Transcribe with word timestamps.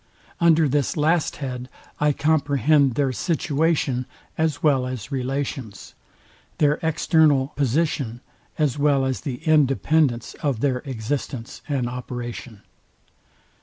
Under 0.39 0.67
this 0.67 0.97
last 0.97 1.35
head 1.35 1.69
I 1.99 2.11
comprehend 2.11 2.95
their 2.95 3.11
situation 3.13 4.07
as 4.35 4.63
well 4.63 4.87
as 4.87 5.11
relations, 5.11 5.93
their 6.57 6.79
external 6.81 7.49
position 7.55 8.21
as 8.57 8.79
well 8.79 9.05
as 9.05 9.21
the 9.21 9.45
independence 9.47 10.33
of 10.41 10.61
their 10.61 10.79
existence 10.85 11.61
and 11.69 11.87
operation. 11.87 12.63